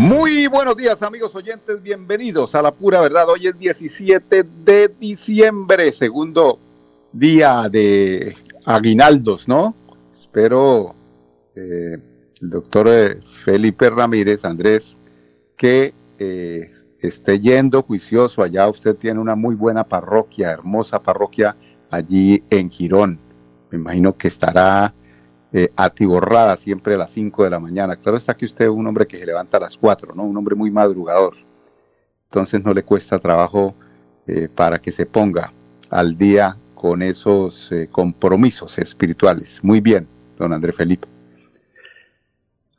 Muy 0.00 0.46
buenos 0.46 0.78
días 0.78 1.02
amigos 1.02 1.34
oyentes, 1.34 1.82
bienvenidos 1.82 2.54
a 2.54 2.62
la 2.62 2.72
pura 2.72 3.02
verdad. 3.02 3.28
Hoy 3.28 3.48
es 3.48 3.58
17 3.58 4.44
de 4.64 4.88
diciembre, 4.88 5.92
segundo 5.92 6.58
día 7.12 7.68
de 7.68 8.34
aguinaldos, 8.64 9.46
¿no? 9.46 9.74
Espero 10.18 10.94
eh, 11.54 11.98
el 12.40 12.48
doctor 12.48 12.88
eh, 12.88 13.20
Felipe 13.44 13.90
Ramírez, 13.90 14.42
Andrés, 14.46 14.96
que 15.54 15.92
eh, 16.18 16.72
esté 17.02 17.38
yendo 17.38 17.82
juicioso. 17.82 18.42
Allá 18.42 18.70
usted 18.70 18.96
tiene 18.96 19.20
una 19.20 19.34
muy 19.34 19.54
buena 19.54 19.84
parroquia, 19.84 20.50
hermosa 20.50 20.98
parroquia 21.00 21.54
allí 21.90 22.42
en 22.48 22.70
Girón. 22.70 23.18
Me 23.70 23.76
imagino 23.76 24.16
que 24.16 24.28
estará 24.28 24.94
eh, 25.52 25.72
atiborrada 25.74 26.56
siempre 26.56 26.94
a 26.94 26.98
las 26.98 27.10
5 27.10 27.44
de 27.44 27.50
la 27.50 27.58
mañana. 27.58 27.96
Claro 27.96 28.18
está 28.18 28.34
que 28.34 28.44
usted 28.44 28.66
es 28.66 28.70
un 28.70 28.86
hombre 28.86 29.06
que 29.06 29.18
se 29.18 29.26
levanta 29.26 29.56
a 29.56 29.60
las 29.60 29.76
4, 29.76 30.14
¿no? 30.14 30.22
Un 30.22 30.36
hombre 30.36 30.54
muy 30.54 30.70
madrugador. 30.70 31.34
Entonces 32.30 32.64
no 32.64 32.72
le 32.72 32.84
cuesta 32.84 33.18
trabajo 33.18 33.74
eh, 34.26 34.48
para 34.54 34.78
que 34.78 34.92
se 34.92 35.06
ponga 35.06 35.52
al 35.88 36.16
día 36.16 36.56
con 36.76 37.02
esos 37.02 37.72
eh, 37.72 37.88
compromisos 37.90 38.78
espirituales. 38.78 39.58
Muy 39.64 39.80
bien, 39.80 40.06
don 40.38 40.52
André 40.52 40.72
Felipe. 40.72 41.08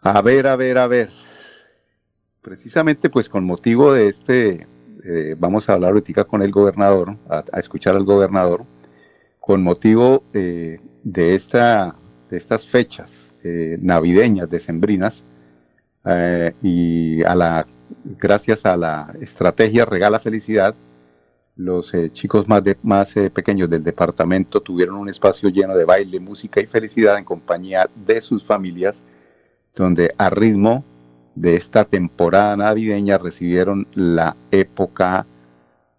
A 0.02 0.22
ver, 0.22 0.48
a 0.48 0.56
ver, 0.56 0.78
a 0.78 0.88
ver. 0.88 1.10
Precisamente 2.42 3.10
pues 3.10 3.28
con 3.28 3.44
motivo 3.44 3.92
de 3.92 4.08
este, 4.08 4.68
eh, 5.04 5.36
vamos 5.38 5.68
a 5.68 5.74
hablar 5.74 5.92
ahorita 5.92 6.24
con 6.24 6.42
el 6.42 6.52
gobernador, 6.52 7.18
a, 7.30 7.44
a 7.52 7.60
escuchar 7.60 7.98
al 7.98 8.06
gobernador, 8.06 8.64
con 9.42 9.62
motivo 9.62 10.24
de 10.32 10.80
esta 11.36 11.96
de 12.32 12.38
estas 12.38 12.66
fechas 12.66 13.32
eh, 13.44 13.78
navideñas, 13.80 14.50
decembrinas, 14.50 15.24
eh, 16.04 16.54
y 16.64 17.24
a 17.24 17.36
la, 17.36 17.68
gracias 18.18 18.66
a 18.66 18.76
la 18.76 19.14
estrategia 19.22 19.86
Regala 19.86 20.20
Felicidad, 20.20 20.74
los 21.56 21.94
eh, 21.94 22.12
chicos 22.12 22.48
más, 22.48 22.64
de, 22.64 22.78
más 22.82 23.16
eh, 23.18 23.30
pequeños 23.30 23.70
del 23.70 23.84
departamento 23.84 24.62
tuvieron 24.62 24.96
un 24.96 25.10
espacio 25.10 25.50
lleno 25.50 25.76
de 25.76 25.86
baile, 25.86 26.20
música 26.20 26.62
y 26.62 26.66
felicidad 26.66 27.18
en 27.18 27.26
compañía 27.26 27.90
de 27.94 28.22
sus 28.22 28.44
familias, 28.44 28.98
donde 29.76 30.14
a 30.18 30.30
ritmo 30.30 30.84
de 31.36 31.56
esta 31.56 31.86
temporada 31.86 32.58
navideña 32.58 33.18
recibieron 33.18 33.88
la 33.94 34.36
época 34.50 35.26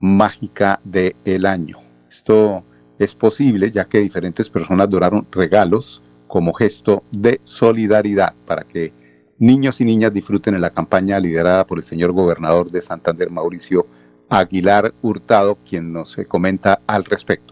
mágica 0.01 0.81
del 0.85 1.47
año. 1.47 1.79
Esto 2.11 2.65
es 2.99 3.15
posible 3.15 3.71
ya 3.71 3.85
que 3.85 3.99
diferentes 3.99 4.51
personas 4.51 4.91
donaron 4.91 5.27
regalos 5.31 6.03
como 6.33 6.55
gesto 6.55 7.03
de 7.11 7.43
solidaridad 7.45 8.33
para 8.47 8.63
que 8.63 8.91
niños 9.39 9.83
y 9.83 9.85
niñas 9.85 10.15
disfruten 10.15 10.55
en 10.55 10.63
la 10.63 10.71
campaña 10.71 11.21
liderada 11.21 11.67
por 11.67 11.77
el 11.77 11.85
señor 11.85 12.13
gobernador 12.13 12.71
de 12.71 12.81
Santander, 12.81 13.29
Mauricio 13.29 13.87
Aguilar 14.31 14.95
Hurtado, 15.03 15.59
quien 15.69 15.93
nos 15.93 16.17
comenta 16.29 16.79
al 16.87 17.05
respecto. 17.05 17.52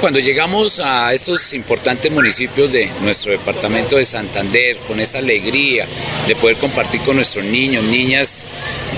Cuando 0.00 0.18
llegamos 0.18 0.80
a 0.80 1.12
estos 1.12 1.52
importantes 1.52 2.10
municipios 2.10 2.72
de 2.72 2.90
nuestro 3.02 3.32
departamento 3.32 3.98
de 3.98 4.06
Santander, 4.06 4.78
con 4.88 4.98
esa 4.98 5.18
alegría 5.18 5.86
de 6.26 6.34
poder 6.36 6.56
compartir 6.56 7.02
con 7.02 7.16
nuestros 7.16 7.44
niños, 7.44 7.84
niñas 7.84 8.46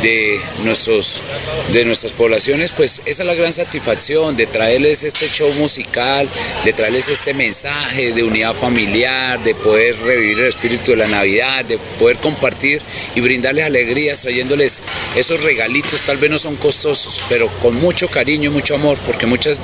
de, 0.01 0.41
nuestros, 0.63 1.25
de 1.73 1.85
nuestras 1.85 2.13
poblaciones, 2.13 2.73
pues 2.75 3.03
esa 3.05 3.25
es 3.25 3.27
la 3.27 3.35
gran 3.35 3.53
satisfacción 3.53 4.37
de 4.37 4.47
traerles 4.47 5.03
este 5.03 5.27
show 5.27 5.53
musical, 5.55 6.29
de 6.65 6.73
traerles 6.73 7.09
este 7.09 7.35
mensaje 7.35 8.13
de 8.13 8.23
unidad 8.23 8.55
familiar, 8.55 9.43
de 9.43 9.57
poder 9.57 9.99
revivir 10.03 10.39
el 10.39 10.47
espíritu 10.47 10.93
de 10.93 10.99
la 10.99 11.09
Navidad, 11.09 11.65
de 11.65 11.79
poder 11.99 12.19
compartir 12.19 12.81
y 13.17 13.21
brindarles 13.21 13.67
alegrías, 13.67 14.21
trayéndoles 14.23 14.81
esos 15.17 15.43
regalitos, 15.43 16.03
tal 16.03 16.19
vez 16.19 16.31
no 16.31 16.39
son 16.39 16.55
costosos, 16.55 17.23
pero 17.29 17.49
con 17.61 17.75
mucho 17.81 18.09
cariño 18.09 18.51
y 18.51 18.53
mucho 18.53 18.77
amor, 18.77 18.97
porque 19.05 19.27
muchas 19.27 19.61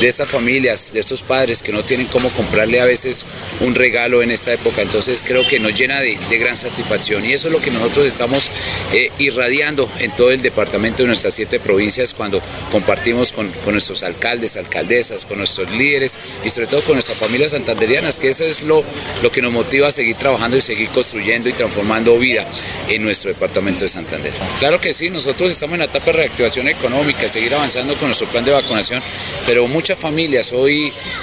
de 0.00 0.08
estas 0.08 0.28
familias 0.28 0.71
de 0.72 1.00
estos 1.00 1.22
padres 1.22 1.62
que 1.62 1.72
no 1.72 1.82
tienen 1.82 2.06
cómo 2.06 2.28
comprarle 2.30 2.80
a 2.80 2.86
veces 2.86 3.26
un 3.60 3.74
regalo 3.74 4.22
en 4.22 4.30
esta 4.30 4.52
época. 4.52 4.82
Entonces 4.82 5.22
creo 5.26 5.46
que 5.46 5.60
nos 5.60 5.78
llena 5.78 6.00
de, 6.00 6.18
gran 6.38 6.56
satisfacción 6.56 7.24
y 7.28 7.32
eso 7.32 7.48
es 7.48 7.52
lo 7.52 7.60
que 7.60 7.70
nosotros 7.70 8.06
estamos 8.06 8.50
eh, 8.94 9.10
irradiando 9.18 9.88
en 10.00 10.10
todo 10.16 10.30
el 10.30 10.40
departamento 10.42 11.02
de 11.02 11.08
nuestras 11.08 11.34
siete 11.34 11.60
provincias 11.60 12.14
cuando 12.14 12.40
compartimos 12.70 13.32
con, 13.32 13.50
con, 13.64 13.72
nuestros 13.72 14.02
alcaldes, 14.02 14.56
alcaldesas, 14.56 15.24
con 15.24 15.38
nuestros 15.38 15.70
líderes 15.76 16.18
y 16.44 16.50
sobre 16.50 16.66
todo 16.66 16.82
con 16.82 16.94
nuestras 16.94 17.18
familias 17.18 17.52
santanderianas, 17.52 18.18
que 18.18 18.28
eso 18.28 18.44
es 18.44 18.62
lo, 18.62 18.82
lo 19.22 19.30
que 19.30 19.42
nos 19.42 19.52
motiva 19.52 19.88
a 19.88 19.90
seguir 19.92 20.16
trabajando 20.16 20.56
y 20.56 20.60
seguir 20.60 20.88
construyendo 20.88 21.48
y 21.48 21.52
transformando 21.52 22.18
vida 22.18 22.46
en 22.88 23.02
nuestro 23.02 23.30
departamento 23.30 23.84
de 23.84 23.88
Santander. 23.88 24.32
Claro 24.58 24.80
que 24.80 24.92
sí, 24.92 25.10
nosotros 25.10 25.50
estamos 25.50 25.74
en 25.74 25.80
la 25.80 25.84
etapa 25.86 26.06
de 26.06 26.12
reactivación 26.12 26.68
económica, 26.68 27.28
seguir 27.28 27.54
avanzando 27.54 27.94
con 27.94 28.08
nuestro 28.08 28.26
plan 28.28 28.44
de 28.44 28.52
vacunación, 28.52 29.02
pero 29.46 29.68
muchas 29.68 29.98
familias 29.98 30.52
hoy 30.52 30.61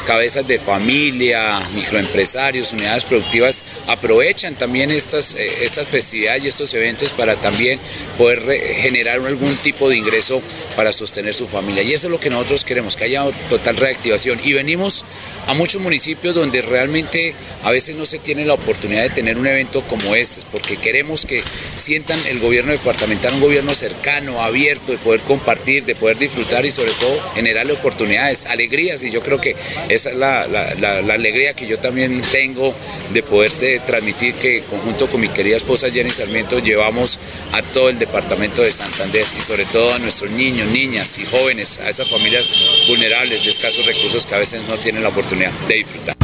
cabezas 0.06 0.48
de 0.48 0.60
familia, 0.60 1.60
microempresarios, 1.74 2.74
unidades 2.74 3.06
productivas 3.06 3.64
aprovechan 3.88 4.56
también 4.56 4.92
estas, 4.92 5.36
eh, 5.36 5.64
estas 5.64 5.88
festividades 5.88 6.46
y 6.46 6.48
estos 6.48 6.74
eventos 6.74 7.14
para 7.14 7.36
también 7.36 7.80
poder 8.18 8.40
generar 8.82 9.20
algún 9.26 9.56
tipo 9.58 9.90
de 9.90 9.98
ingreso 9.98 10.42
para 10.76 10.92
sostener 10.92 11.34
su 11.34 11.48
familia. 11.48 11.84
Y 11.84 11.94
eso 11.94 12.08
es 12.08 12.12
lo 12.12 12.20
que 12.20 12.30
nosotros 12.30 12.64
queremos, 12.64 12.96
que 12.96 13.06
haya 13.06 13.26
total 13.50 13.78
reactivación. 13.78 14.40
Y 14.44 14.54
venimos 14.54 15.06
a 15.48 15.54
muchos 15.54 15.82
municipios 15.82 16.36
donde 16.36 16.62
realmente 16.62 17.34
a 17.64 17.72
veces 17.72 17.96
no 17.96 18.06
se 18.06 18.20
tiene 18.20 18.46
la 18.46 18.54
oportunidad 18.54 19.04
de 19.04 19.10
tener 19.10 19.38
un 19.38 19.48
evento 19.48 19.82
como 19.84 20.16
este, 20.16 20.42
porque 20.52 20.78
queremos 20.78 21.26
que 21.26 21.44
sientan 21.76 22.20
el 22.28 22.40
gobierno 22.40 22.72
departamental 22.72 23.20
un 23.34 23.42
gobierno 23.42 23.74
cercano, 23.74 24.42
abierto, 24.42 24.92
de 24.92 24.98
poder 24.98 25.22
compartir, 25.22 25.86
de 25.86 25.96
poder 25.96 26.18
disfrutar 26.18 26.66
y 26.66 26.72
sobre 26.72 26.92
todo 26.92 27.32
generarle 27.36 27.74
oportunidades, 27.74 28.46
alegrías. 28.46 29.04
Y 29.04 29.12
yo 29.12 29.19
creo 29.22 29.40
que 29.40 29.56
esa 29.90 30.09
es 30.09 30.18
la, 30.18 30.44
alegría 31.13 31.53
que 31.53 31.68
yo 31.68 31.78
también 31.78 32.22
tengo 32.31 32.74
de 33.13 33.24
poderte 33.24 33.80
transmitir 33.80 34.34
que 34.35 34.63
conjunto 34.69 35.07
con 35.07 35.22
mi 35.22 35.28
querida 35.28 35.57
esposa 35.57 35.90
Jenny 35.90 36.09
Sarmiento 36.09 36.59
llevamos 36.59 37.19
a 37.53 37.62
todo 37.62 37.90
el 37.90 38.00
departamento 38.00 38.62
de 38.62 38.72
Santander 38.72 39.22
y 39.22 39.41
sobre 39.41 39.66
todo 39.66 39.94
a 39.94 40.00
nuestros 40.00 40.31
niños, 40.31 40.68
niñas 40.72 41.18
y 41.19 41.25
jóvenes, 41.25 41.79
a 41.81 41.90
esas 41.90 42.09
familias 42.09 42.85
vulnerables 42.88 43.44
de 43.44 43.52
escasos 43.52 43.85
recursos 43.85 44.25
que 44.25 44.35
a 44.35 44.40
veces 44.40 44.68
no 44.69 44.75
tienen 44.75 45.03
la 45.03 45.09
oportunidad 45.09 45.52
de 45.68 45.75
disfrutar. 45.75 46.16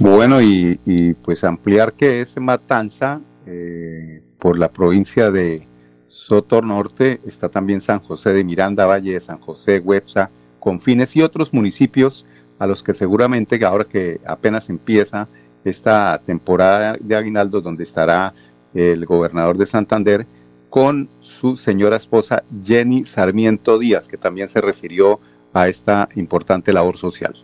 Bueno, 0.00 0.42
y, 0.42 1.14
pues 1.24 1.44
ampliar 1.44 1.92
que 1.92 2.20
es 2.20 2.36
Matanza 2.36 3.20
eh, 3.46 4.22
por 4.38 4.58
la 4.58 4.68
provincia 4.68 5.30
de 5.30 5.66
Soto 6.08 6.62
Norte, 6.62 7.20
está 7.26 7.48
también 7.48 7.80
San 7.80 8.00
José 8.00 8.30
de 8.30 8.44
Miranda, 8.44 8.86
Valle 8.86 9.12
de 9.12 9.20
San 9.20 9.38
José, 9.38 9.78
Huepsa, 9.78 10.30
Confines 10.64 11.14
y 11.14 11.22
otros 11.22 11.52
municipios 11.52 12.24
a 12.58 12.66
los 12.66 12.82
que 12.82 12.94
seguramente 12.94 13.62
ahora 13.64 13.84
que 13.84 14.18
apenas 14.26 14.70
empieza 14.70 15.28
esta 15.62 16.18
temporada 16.24 16.96
de 16.98 17.14
aguinaldo 17.14 17.60
donde 17.60 17.84
estará 17.84 18.32
el 18.72 19.04
gobernador 19.04 19.58
de 19.58 19.66
Santander 19.66 20.26
con 20.70 21.08
su 21.20 21.56
señora 21.56 21.98
esposa 21.98 22.42
Jenny 22.64 23.04
Sarmiento 23.04 23.78
Díaz, 23.78 24.08
que 24.08 24.16
también 24.16 24.48
se 24.48 24.62
refirió 24.62 25.20
a 25.52 25.68
esta 25.68 26.08
importante 26.16 26.72
labor 26.72 26.96
social. 26.98 27.34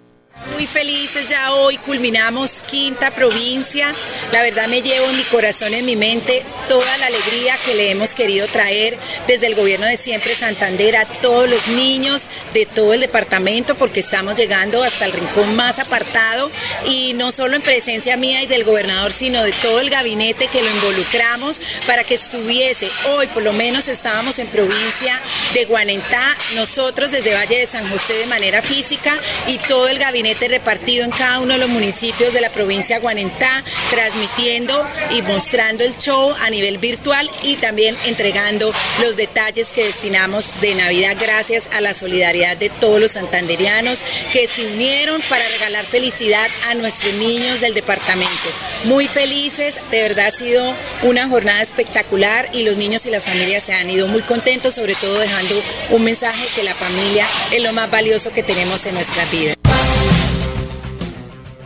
Muy 0.54 0.66
felices 0.66 1.30
ya 1.30 1.39
hoy, 1.60 1.76
culminamos 1.78 2.62
quinta 2.70 3.10
provincia. 3.10 3.90
La 4.32 4.42
verdad 4.42 4.66
me 4.68 4.82
llevo 4.82 5.08
en 5.08 5.16
mi 5.16 5.22
corazón, 5.24 5.74
en 5.74 5.84
mi 5.84 5.96
mente, 5.96 6.42
toda 6.68 6.98
la 6.98 7.06
alegría 7.06 7.56
que 7.66 7.74
le 7.74 7.90
hemos 7.90 8.14
querido 8.14 8.46
traer 8.48 8.98
desde 9.26 9.46
el 9.46 9.54
gobierno 9.54 9.86
de 9.86 9.96
siempre 9.96 10.34
Santander 10.34 10.96
a 10.96 11.04
todos 11.04 11.48
los 11.50 11.68
niños 11.68 12.28
de 12.54 12.66
todo 12.66 12.94
el 12.94 13.00
departamento, 13.00 13.76
porque 13.76 14.00
estamos 14.00 14.36
llegando 14.36 14.82
hasta 14.82 15.04
el 15.04 15.12
rincón 15.12 15.54
más 15.54 15.78
apartado 15.78 16.50
y 16.86 17.12
no 17.14 17.30
solo 17.30 17.56
en 17.56 17.62
presencia 17.62 18.16
mía 18.16 18.42
y 18.42 18.46
del 18.46 18.64
gobernador, 18.64 19.12
sino 19.12 19.42
de 19.42 19.52
todo 19.52 19.80
el 19.80 19.90
gabinete 19.90 20.48
que 20.48 20.62
lo 20.62 20.70
involucramos 20.70 21.60
para 21.86 22.04
que 22.04 22.14
estuviese 22.14 22.88
hoy, 23.10 23.26
por 23.28 23.42
lo 23.42 23.52
menos 23.52 23.88
estábamos 23.88 24.38
en 24.38 24.46
provincia 24.48 25.20
de 25.54 25.64
Guanentá, 25.66 26.36
nosotros 26.54 27.10
desde 27.10 27.34
Valle 27.34 27.58
de 27.58 27.66
San 27.66 27.86
José 27.90 28.14
de 28.14 28.26
manera 28.26 28.62
física 28.62 29.12
y 29.48 29.58
todo 29.58 29.88
el 29.88 29.98
gabinete 29.98 30.48
repartido 30.48 31.04
en 31.04 31.10
cada 31.10 31.40
uno 31.40 31.49
uno 31.50 31.58
de 31.58 31.66
los 31.66 31.74
municipios 31.74 32.32
de 32.32 32.40
la 32.40 32.50
provincia 32.50 32.96
de 32.96 33.02
Guanentá, 33.02 33.64
transmitiendo 33.90 34.86
y 35.10 35.22
mostrando 35.22 35.82
el 35.82 35.92
show 35.98 36.32
a 36.42 36.50
nivel 36.50 36.78
virtual 36.78 37.28
y 37.42 37.56
también 37.56 37.96
entregando 38.06 38.72
los 39.02 39.16
detalles 39.16 39.72
que 39.72 39.84
destinamos 39.84 40.60
de 40.60 40.76
Navidad 40.76 41.16
gracias 41.20 41.68
a 41.72 41.80
la 41.80 41.92
solidaridad 41.92 42.56
de 42.56 42.68
todos 42.68 43.00
los 43.00 43.12
santanderianos 43.12 44.00
que 44.32 44.46
se 44.46 44.64
unieron 44.64 45.20
para 45.22 45.42
regalar 45.48 45.84
felicidad 45.84 46.46
a 46.68 46.74
nuestros 46.74 47.14
niños 47.14 47.60
del 47.60 47.74
departamento. 47.74 48.48
Muy 48.84 49.08
felices, 49.08 49.80
de 49.90 50.02
verdad 50.02 50.26
ha 50.26 50.30
sido 50.30 50.62
una 51.02 51.28
jornada 51.28 51.62
espectacular 51.62 52.48
y 52.52 52.62
los 52.62 52.76
niños 52.76 53.06
y 53.06 53.10
las 53.10 53.24
familias 53.24 53.64
se 53.64 53.72
han 53.72 53.90
ido 53.90 54.06
muy 54.06 54.22
contentos, 54.22 54.74
sobre 54.74 54.94
todo 54.94 55.18
dejando 55.18 55.60
un 55.90 56.04
mensaje 56.04 56.46
que 56.54 56.62
la 56.62 56.74
familia 56.74 57.26
es 57.50 57.60
lo 57.60 57.72
más 57.72 57.90
valioso 57.90 58.32
que 58.32 58.44
tenemos 58.44 58.86
en 58.86 58.94
nuestra 58.94 59.24
vida. 59.32 59.59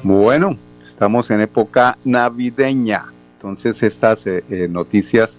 Bueno, 0.05 0.59
estamos 0.87 1.31
en 1.31 1.41
época 1.41 1.97
navideña, 2.05 3.07
entonces 3.37 3.83
estas 3.83 4.27
eh, 4.27 4.45
eh, 4.51 4.69
noticias 4.69 5.35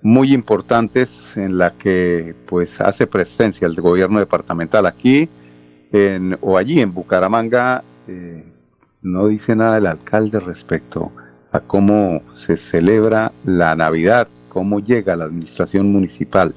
muy 0.00 0.32
importantes 0.32 1.36
en 1.36 1.58
la 1.58 1.72
que 1.72 2.34
pues 2.46 2.80
hace 2.80 3.06
presencia 3.06 3.66
el 3.66 3.78
gobierno 3.78 4.18
departamental 4.18 4.86
aquí 4.86 5.28
en, 5.92 6.38
o 6.40 6.56
allí 6.56 6.80
en 6.80 6.94
Bucaramanga 6.94 7.84
eh, 8.06 8.46
no 9.02 9.26
dice 9.26 9.54
nada 9.54 9.76
el 9.76 9.86
alcalde 9.86 10.40
respecto 10.40 11.12
a 11.52 11.60
cómo 11.60 12.22
se 12.46 12.56
celebra 12.56 13.32
la 13.44 13.76
Navidad, 13.76 14.26
cómo 14.48 14.80
llega 14.80 15.16
la 15.16 15.26
administración 15.26 15.92
municipal. 15.92 16.54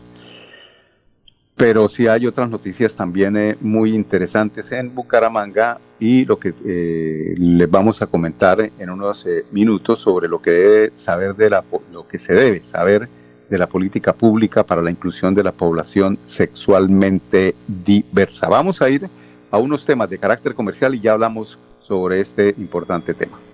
Pero 1.55 1.87
sí 1.89 2.07
hay 2.07 2.25
otras 2.25 2.49
noticias 2.49 2.93
también 2.93 3.37
eh, 3.37 3.57
muy 3.59 3.93
interesantes 3.93 4.71
en 4.71 4.93
Bucaramanga 4.95 5.79
y 5.99 6.25
lo 6.25 6.39
que 6.39 6.53
eh, 6.65 7.35
les 7.37 7.69
vamos 7.69 8.01
a 8.01 8.07
comentar 8.07 8.59
en 8.59 8.89
unos 8.89 9.25
eh, 9.27 9.45
minutos 9.51 9.99
sobre 9.99 10.27
lo 10.27 10.41
que 10.41 10.51
debe 10.51 10.91
saber 10.97 11.35
de 11.35 11.49
la, 11.49 11.63
lo 11.91 12.07
que 12.07 12.17
se 12.17 12.33
debe 12.33 12.61
saber 12.61 13.07
de 13.49 13.57
la 13.57 13.67
política 13.67 14.13
pública 14.13 14.63
para 14.63 14.81
la 14.81 14.89
inclusión 14.89 15.35
de 15.35 15.43
la 15.43 15.51
población 15.51 16.17
sexualmente 16.27 17.53
diversa. 17.67 18.47
Vamos 18.47 18.81
a 18.81 18.89
ir 18.89 19.09
a 19.51 19.57
unos 19.57 19.85
temas 19.85 20.09
de 20.09 20.17
carácter 20.17 20.55
comercial 20.55 20.95
y 20.95 21.01
ya 21.01 21.11
hablamos 21.11 21.59
sobre 21.81 22.21
este 22.21 22.55
importante 22.57 23.13
tema. 23.13 23.50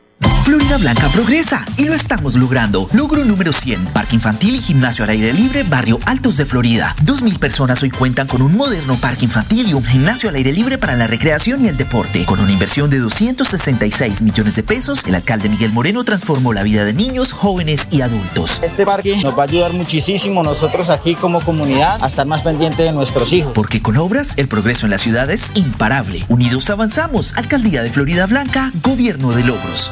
Florida 0.47 0.77
Blanca 0.77 1.09
progresa 1.09 1.65
y 1.75 1.83
lo 1.83 1.93
estamos 1.93 2.35
logrando. 2.35 2.87
Logro 2.93 3.25
número 3.25 3.51
100, 3.51 3.87
Parque 3.87 4.15
Infantil 4.15 4.55
y 4.55 4.61
Gimnasio 4.61 5.03
al 5.03 5.09
Aire 5.09 5.33
Libre, 5.33 5.63
Barrio 5.63 5.99
Altos 6.05 6.37
de 6.37 6.45
Florida. 6.45 6.95
2.000 7.03 7.37
personas 7.37 7.83
hoy 7.83 7.89
cuentan 7.89 8.27
con 8.27 8.41
un 8.41 8.55
moderno 8.55 8.95
parque 8.95 9.25
infantil 9.25 9.67
y 9.67 9.73
un 9.73 9.83
gimnasio 9.83 10.29
al 10.29 10.35
aire 10.35 10.53
libre 10.53 10.77
para 10.77 10.95
la 10.95 11.05
recreación 11.05 11.61
y 11.61 11.67
el 11.67 11.75
deporte. 11.75 12.23
Con 12.23 12.39
una 12.39 12.53
inversión 12.53 12.89
de 12.89 12.99
266 12.99 14.21
millones 14.21 14.55
de 14.55 14.63
pesos, 14.63 15.03
el 15.05 15.15
alcalde 15.15 15.49
Miguel 15.49 15.73
Moreno 15.73 16.05
transformó 16.05 16.53
la 16.53 16.63
vida 16.63 16.85
de 16.85 16.93
niños, 16.93 17.33
jóvenes 17.33 17.89
y 17.91 17.99
adultos. 17.99 18.61
Este 18.63 18.85
parque 18.85 19.17
nos 19.17 19.37
va 19.37 19.43
a 19.43 19.47
ayudar 19.47 19.73
muchísimo 19.73 20.43
nosotros 20.43 20.89
aquí 20.89 21.15
como 21.15 21.41
comunidad 21.41 22.01
a 22.01 22.07
estar 22.07 22.25
más 22.25 22.41
pendiente 22.41 22.83
de 22.83 22.93
nuestros 22.93 23.33
hijos. 23.33 23.51
Porque 23.53 23.81
con 23.81 23.97
obras, 23.97 24.35
el 24.37 24.47
progreso 24.47 24.85
en 24.85 24.91
la 24.91 24.97
ciudad 24.97 25.29
es 25.29 25.51
imparable. 25.55 26.23
Unidos 26.29 26.69
avanzamos. 26.69 27.35
Alcaldía 27.35 27.83
de 27.83 27.89
Florida 27.89 28.25
Blanca, 28.27 28.71
Gobierno 28.81 29.33
de 29.33 29.43
Logros. 29.43 29.91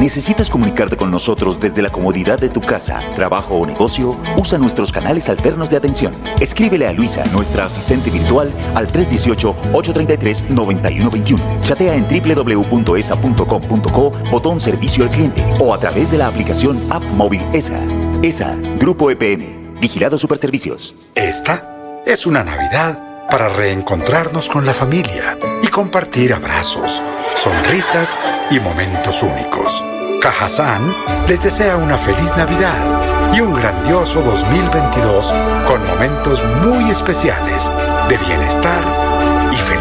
¿Necesitas 0.00 0.50
comunicarte 0.50 0.96
con 0.96 1.10
nosotros 1.10 1.58
desde 1.58 1.80
la 1.80 1.88
comodidad 1.90 2.38
de 2.38 2.50
tu 2.50 2.60
casa, 2.60 3.00
trabajo 3.14 3.54
o 3.56 3.66
negocio? 3.66 4.18
Usa 4.38 4.58
nuestros 4.58 4.92
canales 4.92 5.30
alternos 5.30 5.70
de 5.70 5.78
atención. 5.78 6.12
Escríbele 6.38 6.86
a 6.86 6.92
Luisa, 6.92 7.24
nuestra 7.32 7.64
asistente 7.64 8.10
virtual, 8.10 8.52
al 8.74 8.86
318-833-9121. 8.88 11.60
Chatea 11.62 11.94
en 11.94 12.06
www.esa.com.co, 12.06 14.12
botón 14.30 14.60
servicio 14.60 15.04
al 15.04 15.10
cliente 15.10 15.42
o 15.58 15.72
a 15.72 15.78
través 15.78 16.10
de 16.10 16.18
la 16.18 16.26
aplicación 16.26 16.78
App 16.90 17.02
Móvil 17.14 17.40
ESA. 17.54 17.80
ESA, 18.22 18.54
Grupo 18.78 19.10
EPN, 19.10 19.78
Vigilado 19.80 20.18
Superservicios. 20.18 20.94
Esta 21.14 22.02
es 22.04 22.26
una 22.26 22.44
Navidad 22.44 23.00
para 23.30 23.48
reencontrarnos 23.48 24.48
con 24.48 24.66
la 24.66 24.74
familia 24.74 25.36
compartir 25.76 26.32
abrazos, 26.32 27.02
sonrisas 27.34 28.16
y 28.50 28.58
momentos 28.60 29.22
únicos. 29.22 29.84
Cajazán 30.22 30.80
les 31.28 31.42
desea 31.42 31.76
una 31.76 31.98
feliz 31.98 32.34
Navidad 32.34 33.34
y 33.34 33.42
un 33.42 33.52
grandioso 33.52 34.22
2022 34.22 35.34
con 35.66 35.86
momentos 35.86 36.42
muy 36.64 36.90
especiales 36.90 37.70
de 38.08 38.16
bienestar 38.16 39.05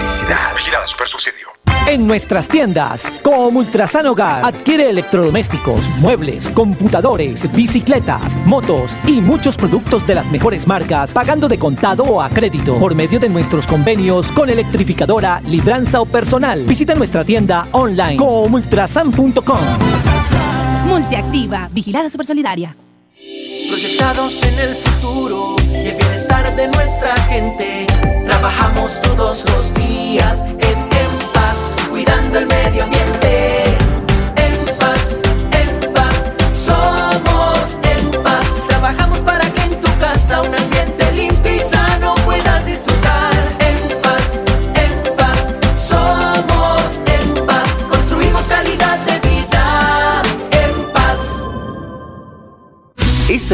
felicidad. 0.05 0.53
Vigilada 0.55 0.87
Super 0.87 1.07
Subsidio. 1.07 1.47
En 1.87 2.07
nuestras 2.07 2.47
tiendas, 2.47 3.11
como 3.23 3.59
Ultrasan 3.59 4.07
Hogar, 4.07 4.43
adquiere 4.43 4.89
electrodomésticos, 4.89 5.87
muebles, 5.99 6.49
computadores, 6.49 7.51
bicicletas, 7.53 8.37
motos 8.37 8.97
y 9.05 9.21
muchos 9.21 9.55
productos 9.55 10.07
de 10.07 10.15
las 10.15 10.31
mejores 10.31 10.67
marcas, 10.67 11.11
pagando 11.11 11.47
de 11.47 11.59
contado 11.59 12.03
o 12.03 12.21
a 12.21 12.29
crédito 12.29 12.79
por 12.79 12.95
medio 12.95 13.19
de 13.19 13.29
nuestros 13.29 13.67
convenios 13.67 14.31
con 14.31 14.49
electrificadora, 14.49 15.41
libranza 15.45 16.01
o 16.01 16.05
personal. 16.05 16.63
Visita 16.63 16.95
nuestra 16.95 17.23
tienda 17.23 17.67
online 17.71 18.17
comultrasan.com. 18.17 19.59
Multiactiva, 20.87 21.69
vigilada 21.71 22.09
super 22.09 22.25
solidaria. 22.25 22.75
Proyectados 23.69 24.43
en 24.43 24.59
el 24.59 24.75
futuro 24.75 25.55
y 25.71 25.87
el 25.87 25.97
bienestar 25.97 26.55
de 26.55 26.67
nuestra 26.67 27.15
gente, 27.23 27.85
trabajamos 28.45 29.01
todos 29.01 29.43
los 29.49 29.73
días 29.73 30.45
en 30.45 30.89
cuidando 31.89 32.37
el 32.37 32.45
medio 32.45 32.83
ambiente. 32.83 33.63
En 34.35 34.77
paz, 34.79 35.17
en 35.51 35.93
paz, 35.93 36.31
somos 36.53 37.79
en 37.81 38.23
paz. 38.23 38.63
Trabajamos 38.67 39.21
para 39.21 39.49
que 39.49 39.61
en 39.63 39.81
tu 39.81 39.91
casa 39.97 40.43
un 40.43 40.53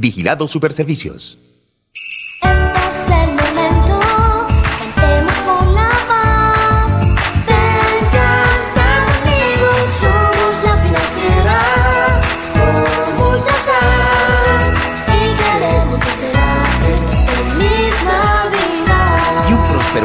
Vigilado 0.00 0.48
Superservicios. 0.48 1.38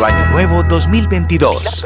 Año 0.05 0.25
Nuevo 0.29 0.61
2022. 0.61 1.85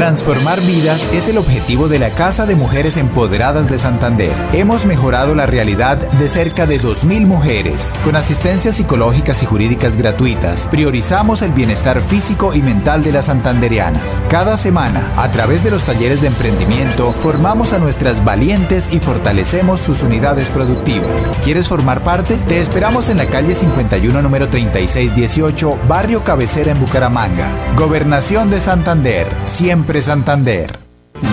Transformar 0.00 0.62
vidas 0.62 1.06
es 1.12 1.28
el 1.28 1.36
objetivo 1.36 1.86
de 1.86 1.98
la 1.98 2.08
Casa 2.08 2.46
de 2.46 2.56
Mujeres 2.56 2.96
Empoderadas 2.96 3.68
de 3.68 3.76
Santander. 3.76 4.32
Hemos 4.54 4.86
mejorado 4.86 5.34
la 5.34 5.44
realidad 5.44 5.98
de 5.98 6.26
cerca 6.26 6.64
de 6.64 6.80
2.000 6.80 7.26
mujeres. 7.26 7.92
Con 8.02 8.16
asistencias 8.16 8.76
psicológicas 8.76 9.42
y 9.42 9.46
jurídicas 9.46 9.98
gratuitas, 9.98 10.68
priorizamos 10.70 11.42
el 11.42 11.52
bienestar 11.52 12.00
físico 12.00 12.54
y 12.54 12.62
mental 12.62 13.04
de 13.04 13.12
las 13.12 13.26
santanderianas. 13.26 14.24
Cada 14.30 14.56
semana, 14.56 15.12
a 15.18 15.30
través 15.32 15.62
de 15.62 15.70
los 15.70 15.82
talleres 15.82 16.22
de 16.22 16.28
emprendimiento, 16.28 17.12
formamos 17.12 17.74
a 17.74 17.78
nuestras 17.78 18.24
valientes 18.24 18.88
y 18.90 19.00
fortalecemos 19.00 19.82
sus 19.82 20.02
unidades 20.02 20.48
productivas. 20.48 21.30
¿Quieres 21.44 21.68
formar 21.68 22.02
parte? 22.02 22.38
Te 22.48 22.58
esperamos 22.58 23.10
en 23.10 23.18
la 23.18 23.26
calle 23.26 23.54
51, 23.54 24.22
número 24.22 24.48
3618, 24.48 25.78
Barrio 25.86 26.24
Cabecera 26.24 26.72
en 26.72 26.80
Bucaramanga. 26.80 27.74
Gobernación 27.76 28.48
de 28.48 28.60
Santander. 28.60 29.28
Siempre 29.44 29.89
Santander. 29.98 30.70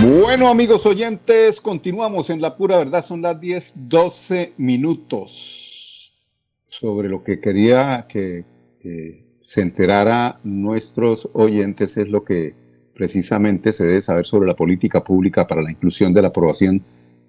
Bueno, 0.01 0.47
amigos 0.47 0.83
oyentes, 0.87 1.61
continuamos 1.61 2.31
en 2.31 2.41
la 2.41 2.57
pura 2.57 2.79
verdad. 2.79 3.05
Son 3.05 3.21
las 3.21 3.39
10, 3.39 3.73
12 3.75 4.53
minutos. 4.57 6.11
Sobre 6.67 7.07
lo 7.07 7.23
que 7.23 7.39
quería 7.39 8.07
que, 8.09 8.45
se 9.43 9.61
enterara 9.61 10.39
nuestros 10.43 11.29
oyentes 11.33 11.97
es 11.97 12.09
lo 12.09 12.23
que 12.23 12.53
precisamente 12.95 13.71
se 13.71 13.85
debe 13.85 14.01
saber 14.01 14.25
sobre 14.25 14.47
la 14.47 14.55
política 14.55 15.03
pública 15.03 15.45
para 15.47 15.61
la 15.61 15.71
inclusión 15.71 16.11
de 16.11 16.21
la 16.23 16.29
aprobación 16.29 16.81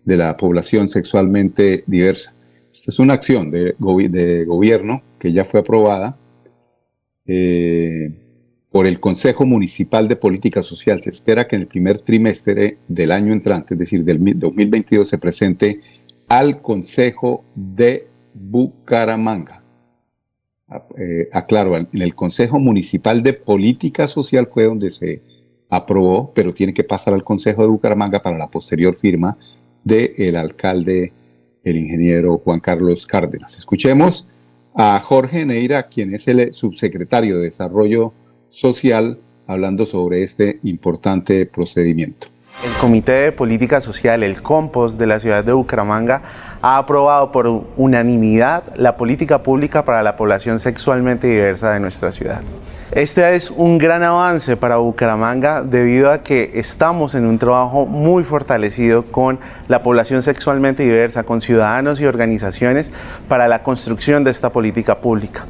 de 0.05 0.17
la 0.17 0.37
población 0.37 0.89
sexualmente 0.89 1.85
diversa. 1.87 2.33
Esta 2.73 2.91
es 2.91 2.99
una 2.99 3.15
acción 3.15 3.51
de, 3.51 3.75
gobierno 3.79 5.03
que 5.19 5.33
ya 5.33 5.45
fue 5.45 5.61
aprobada. 5.61 6.17
Eh, 7.27 8.28
por 8.79 8.87
el 8.87 9.01
Consejo 9.01 9.45
Municipal 9.45 10.07
de 10.07 10.15
Política 10.15 10.63
Social. 10.63 11.01
Se 11.01 11.11
espera 11.11 11.49
que 11.49 11.57
en 11.57 11.63
el 11.63 11.67
primer 11.67 12.01
trimestre 12.01 12.79
del 12.87 13.11
año 13.11 13.33
entrante, 13.33 13.75
es 13.75 13.81
decir, 13.81 14.05
del 14.05 14.39
2022, 14.39 15.09
se 15.09 15.19
presente 15.19 15.81
al 16.29 16.63
Consejo 16.63 17.43
de 17.57 18.07
Bucaramanga. 18.35 19.65
Ah, 20.69 20.85
eh, 20.97 21.29
aclaro, 21.33 21.77
en 21.77 21.89
el 21.93 22.15
Consejo 22.15 22.61
Municipal 22.61 23.21
de 23.21 23.33
Política 23.33 24.07
Social 24.07 24.47
fue 24.47 24.67
donde 24.67 24.93
se 24.93 25.23
aprobó, 25.69 26.31
pero 26.33 26.55
tiene 26.55 26.73
que 26.73 26.85
pasar 26.85 27.15
al 27.15 27.25
Consejo 27.25 27.63
de 27.63 27.69
Bucaramanga 27.71 28.23
para 28.23 28.39
la 28.39 28.47
posterior 28.47 28.95
firma 28.95 29.37
del 29.83 30.37
alcalde, 30.37 31.13
el 31.65 31.79
ingeniero 31.79 32.39
Juan 32.39 32.61
Carlos 32.61 33.09
Cárdenas. 33.09 33.59
Escuchemos 33.59 34.29
a 34.73 35.01
Jorge 35.01 35.45
Neira, 35.45 35.89
quien 35.89 36.15
es 36.15 36.29
el 36.29 36.53
subsecretario 36.53 37.39
de 37.39 37.47
Desarrollo 37.47 38.15
social 38.51 39.19
hablando 39.47 39.87
sobre 39.87 40.23
este 40.23 40.59
importante 40.63 41.47
procedimiento. 41.47 42.29
El 42.65 42.73
Comité 42.81 43.13
de 43.13 43.33
Política 43.33 43.81
Social, 43.81 44.25
el 44.25 44.43
COMPOS 44.43 44.99
de 44.99 45.07
la 45.07 45.21
ciudad 45.21 45.45
de 45.45 45.53
Bucaramanga, 45.53 46.23
ha 46.61 46.77
aprobado 46.79 47.31
por 47.31 47.47
unanimidad 47.77 48.75
la 48.75 48.97
política 48.97 49.45
pública 49.45 49.85
para 49.85 50.03
la 50.03 50.17
población 50.17 50.59
sexualmente 50.59 51.29
diversa 51.29 51.73
de 51.73 51.79
nuestra 51.79 52.11
ciudad. 52.11 52.43
Este 52.91 53.37
es 53.37 53.53
un 53.53 53.79
gran 53.79 54.03
avance 54.03 54.57
para 54.57 54.79
Bucaramanga 54.79 55.63
debido 55.63 56.11
a 56.11 56.25
que 56.25 56.51
estamos 56.55 57.15
en 57.15 57.27
un 57.27 57.39
trabajo 57.39 57.87
muy 57.87 58.25
fortalecido 58.25 59.05
con 59.05 59.39
la 59.69 59.85
población 59.85 60.23
sexualmente 60.23 60.83
diversa, 60.83 61.23
con 61.23 61.41
ciudadanos 61.41 62.01
y 62.01 62.07
organizaciones 62.07 62.91
para 63.29 63.47
la 63.47 63.63
construcción 63.63 64.25
de 64.25 64.33
esta 64.33 64.51
política 64.51 65.01
pública. 65.01 65.47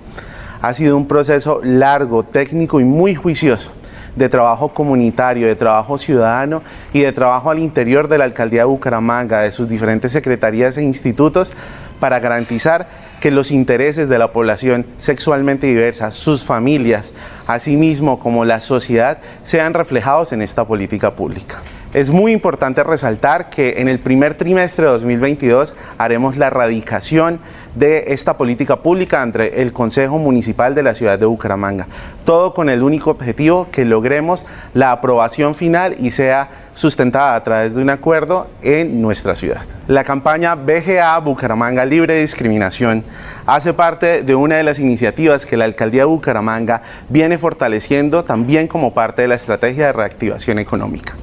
Ha 0.60 0.74
sido 0.74 0.96
un 0.96 1.06
proceso 1.06 1.60
largo, 1.62 2.24
técnico 2.24 2.80
y 2.80 2.84
muy 2.84 3.14
juicioso 3.14 3.72
de 4.16 4.28
trabajo 4.28 4.74
comunitario, 4.74 5.46
de 5.46 5.54
trabajo 5.54 5.96
ciudadano 5.96 6.62
y 6.92 7.02
de 7.02 7.12
trabajo 7.12 7.50
al 7.50 7.60
interior 7.60 8.08
de 8.08 8.18
la 8.18 8.24
alcaldía 8.24 8.62
de 8.62 8.66
Bucaramanga, 8.66 9.42
de 9.42 9.52
sus 9.52 9.68
diferentes 9.68 10.12
secretarías 10.12 10.76
e 10.76 10.82
institutos 10.82 11.54
para 12.00 12.20
garantizar 12.20 12.88
que 13.20 13.30
los 13.30 13.50
intereses 13.50 14.08
de 14.08 14.18
la 14.18 14.32
población 14.32 14.86
sexualmente 14.96 15.66
diversa, 15.66 16.10
sus 16.10 16.44
familias, 16.44 17.14
así 17.46 17.76
mismo 17.76 18.18
como 18.18 18.44
la 18.44 18.60
sociedad, 18.60 19.18
sean 19.42 19.74
reflejados 19.74 20.32
en 20.32 20.42
esta 20.42 20.64
política 20.64 21.14
pública. 21.14 21.62
Es 21.94 22.10
muy 22.10 22.32
importante 22.32 22.84
resaltar 22.84 23.48
que 23.48 23.80
en 23.80 23.88
el 23.88 23.98
primer 23.98 24.34
trimestre 24.34 24.84
de 24.84 24.92
2022 24.92 25.74
haremos 25.96 26.36
la 26.36 26.48
erradicación 26.48 27.40
de 27.78 28.12
esta 28.12 28.36
política 28.36 28.76
pública 28.76 29.22
entre 29.22 29.62
el 29.62 29.72
Consejo 29.72 30.18
Municipal 30.18 30.74
de 30.74 30.82
la 30.82 30.94
ciudad 30.94 31.18
de 31.18 31.26
Bucaramanga. 31.26 31.86
Todo 32.24 32.52
con 32.52 32.68
el 32.68 32.82
único 32.82 33.10
objetivo 33.10 33.68
que 33.70 33.84
logremos 33.84 34.44
la 34.74 34.92
aprobación 34.92 35.54
final 35.54 35.94
y 35.98 36.10
sea 36.10 36.48
sustentada 36.74 37.36
a 37.36 37.44
través 37.44 37.74
de 37.74 37.82
un 37.82 37.90
acuerdo 37.90 38.48
en 38.62 39.00
nuestra 39.00 39.34
ciudad. 39.36 39.62
La 39.86 40.04
campaña 40.04 40.54
BGA 40.54 41.18
Bucaramanga 41.20 41.84
Libre 41.84 42.14
de 42.14 42.20
Discriminación 42.22 43.04
hace 43.46 43.72
parte 43.72 44.22
de 44.22 44.34
una 44.34 44.56
de 44.56 44.64
las 44.64 44.80
iniciativas 44.80 45.46
que 45.46 45.56
la 45.56 45.64
Alcaldía 45.64 46.02
de 46.02 46.06
Bucaramanga 46.06 46.82
viene 47.08 47.38
fortaleciendo 47.38 48.24
también 48.24 48.66
como 48.66 48.92
parte 48.92 49.22
de 49.22 49.28
la 49.28 49.36
estrategia 49.36 49.86
de 49.86 49.92
reactivación 49.92 50.58
económica. 50.58 51.14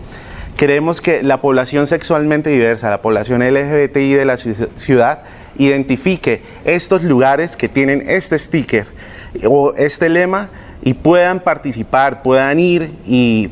Queremos 0.57 1.01
que 1.01 1.21
la 1.21 1.41
población 1.41 1.85
sexualmente 1.85 2.49
diversa, 2.49 2.89
la 2.89 3.01
población 3.01 3.41
LGBTI 3.41 4.13
de 4.13 4.25
la 4.25 4.37
ciudad, 4.37 5.23
identifique 5.57 6.41
estos 6.65 7.03
lugares 7.03 7.55
que 7.55 7.69
tienen 7.69 8.03
este 8.07 8.37
sticker 8.37 8.87
o 9.47 9.73
este 9.75 10.09
lema 10.09 10.49
y 10.83 10.93
puedan 10.93 11.39
participar, 11.39 12.21
puedan 12.21 12.59
ir 12.59 12.89
y 13.05 13.49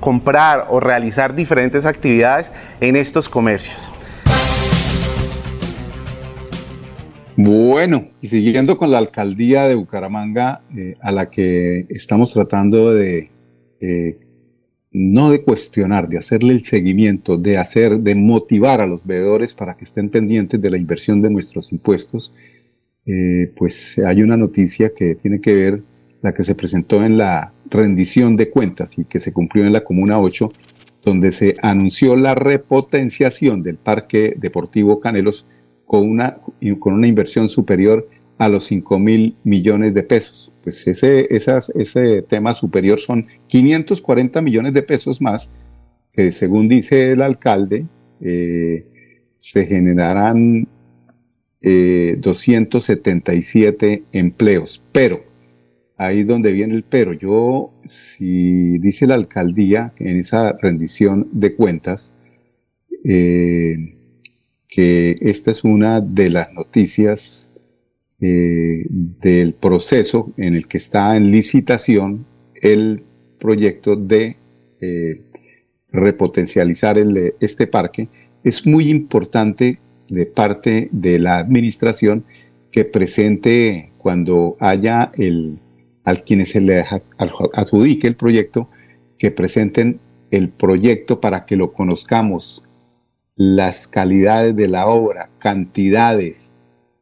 comprar 0.00 0.66
o 0.70 0.80
realizar 0.80 1.34
diferentes 1.34 1.84
actividades 1.84 2.52
en 2.80 2.96
estos 2.96 3.28
comercios. 3.28 3.92
Bueno, 7.36 8.08
y 8.20 8.28
siguiendo 8.28 8.76
con 8.76 8.90
la 8.90 8.98
alcaldía 8.98 9.64
de 9.64 9.74
Bucaramanga, 9.74 10.60
eh, 10.76 10.96
a 11.00 11.10
la 11.10 11.30
que 11.30 11.86
estamos 11.88 12.32
tratando 12.34 12.92
de 12.92 13.30
eh, 13.80 14.18
no 14.92 15.30
de 15.30 15.42
cuestionar, 15.42 16.08
de 16.08 16.18
hacerle 16.18 16.52
el 16.52 16.64
seguimiento, 16.64 17.36
de 17.36 17.58
hacer, 17.58 18.00
de 18.00 18.14
motivar 18.14 18.80
a 18.80 18.86
los 18.86 19.06
veedores 19.06 19.54
para 19.54 19.76
que 19.76 19.84
estén 19.84 20.10
pendientes 20.10 20.60
de 20.60 20.70
la 20.70 20.78
inversión 20.78 21.22
de 21.22 21.30
nuestros 21.30 21.72
impuestos, 21.72 22.34
eh, 23.06 23.52
pues 23.56 23.98
hay 23.98 24.22
una 24.22 24.36
noticia 24.36 24.92
que 24.94 25.14
tiene 25.14 25.40
que 25.40 25.54
ver 25.54 25.82
la 26.22 26.34
que 26.34 26.44
se 26.44 26.54
presentó 26.54 27.02
en 27.02 27.16
la 27.18 27.52
rendición 27.70 28.36
de 28.36 28.50
cuentas 28.50 28.98
y 28.98 29.04
que 29.04 29.20
se 29.20 29.32
cumplió 29.32 29.64
en 29.64 29.72
la 29.72 29.84
Comuna 29.84 30.18
8, 30.18 30.50
donde 31.04 31.32
se 31.32 31.54
anunció 31.62 32.16
la 32.16 32.34
repotenciación 32.34 33.62
del 33.62 33.76
Parque 33.76 34.34
Deportivo 34.36 35.00
Canelos 35.00 35.46
con 35.86 36.08
una, 36.08 36.38
con 36.78 36.92
una 36.92 37.06
inversión 37.06 37.48
superior 37.48 38.06
a 38.18 38.19
los 38.48 38.64
5 38.66 38.98
mil 38.98 39.36
millones 39.44 39.94
de 39.94 40.02
pesos. 40.02 40.52
Pues 40.62 40.86
ese, 40.86 41.26
esas, 41.34 41.70
ese 41.70 42.20
tema 42.22 42.52
superior 42.54 43.00
son 43.00 43.26
540 43.48 44.40
millones 44.42 44.74
de 44.74 44.82
pesos 44.82 45.20
más, 45.20 45.50
que 46.12 46.32
según 46.32 46.68
dice 46.68 47.12
el 47.12 47.22
alcalde, 47.22 47.86
eh, 48.20 48.86
se 49.38 49.66
generarán 49.66 50.66
277 51.62 53.92
eh, 53.92 54.02
empleos. 54.12 54.82
Pero, 54.92 55.22
ahí 55.96 56.24
donde 56.24 56.52
viene 56.52 56.74
el 56.74 56.84
pero, 56.84 57.12
yo, 57.12 57.72
si 57.84 58.78
dice 58.78 59.06
la 59.06 59.16
alcaldía 59.16 59.92
en 59.98 60.16
esa 60.16 60.52
rendición 60.52 61.28
de 61.32 61.54
cuentas, 61.54 62.16
eh, 63.04 63.96
que 64.68 65.16
esta 65.20 65.50
es 65.50 65.64
una 65.64 66.00
de 66.00 66.30
las 66.30 66.52
noticias 66.52 67.50
eh, 68.20 68.84
del 68.88 69.54
proceso 69.54 70.32
en 70.36 70.54
el 70.54 70.66
que 70.66 70.78
está 70.78 71.16
en 71.16 71.30
licitación 71.30 72.26
el 72.54 73.02
proyecto 73.38 73.96
de 73.96 74.36
eh, 74.80 75.22
repotencializar 75.92 76.96
este 77.40 77.66
parque, 77.66 78.08
es 78.44 78.66
muy 78.66 78.88
importante 78.90 79.78
de 80.08 80.26
parte 80.26 80.88
de 80.92 81.18
la 81.18 81.38
administración 81.38 82.24
que 82.70 82.84
presente 82.84 83.90
cuando 83.98 84.56
haya 84.60 85.10
el, 85.14 85.58
a 86.04 86.14
quienes 86.16 86.50
se 86.50 86.60
les 86.60 86.86
adjudique 87.18 88.06
el 88.06 88.16
proyecto 88.16 88.68
que 89.18 89.30
presenten 89.30 90.00
el 90.30 90.48
proyecto 90.48 91.20
para 91.20 91.44
que 91.44 91.56
lo 91.56 91.72
conozcamos, 91.72 92.62
las 93.36 93.88
calidades 93.88 94.54
de 94.56 94.68
la 94.68 94.86
obra, 94.86 95.30
cantidades. 95.38 96.49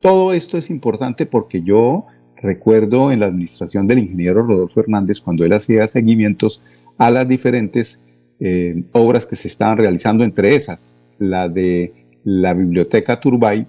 Todo 0.00 0.32
esto 0.32 0.58
es 0.58 0.70
importante 0.70 1.26
porque 1.26 1.62
yo 1.62 2.06
recuerdo 2.36 3.10
en 3.10 3.20
la 3.20 3.26
administración 3.26 3.88
del 3.88 3.98
ingeniero 3.98 4.42
Rodolfo 4.42 4.80
Hernández 4.80 5.20
cuando 5.20 5.44
él 5.44 5.52
hacía 5.52 5.88
seguimientos 5.88 6.62
a 6.98 7.10
las 7.10 7.26
diferentes 7.26 8.00
eh, 8.38 8.84
obras 8.92 9.26
que 9.26 9.34
se 9.34 9.48
estaban 9.48 9.76
realizando, 9.76 10.22
entre 10.22 10.54
esas 10.54 10.94
la 11.18 11.48
de 11.48 12.20
la 12.22 12.54
biblioteca 12.54 13.18
Turbay, 13.18 13.66